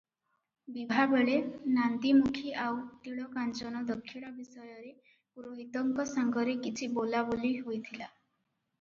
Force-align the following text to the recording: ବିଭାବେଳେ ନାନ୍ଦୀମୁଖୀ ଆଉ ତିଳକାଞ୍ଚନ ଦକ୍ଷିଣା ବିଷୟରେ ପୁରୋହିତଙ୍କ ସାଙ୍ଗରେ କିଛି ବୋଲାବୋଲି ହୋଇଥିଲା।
ବିଭାବେଳେ 0.77 1.35
ନାନ୍ଦୀମୁଖୀ 1.75 2.55
ଆଉ 2.63 2.79
ତିଳକାଞ୍ଚନ 3.05 3.83
ଦକ୍ଷିଣା 3.91 4.33
ବିଷୟରେ 4.41 4.93
ପୁରୋହିତଙ୍କ 5.13 6.11
ସାଙ୍ଗରେ 6.17 6.61
କିଛି 6.69 6.93
ବୋଲାବୋଲି 7.01 7.57
ହୋଇଥିଲା। 7.69 8.07